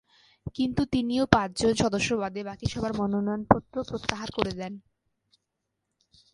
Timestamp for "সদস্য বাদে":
1.73-2.41